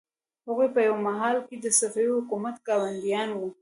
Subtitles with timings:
[0.47, 3.49] هغوی په یوه مهال کې د صفوي حکومت ګاونډیان وو.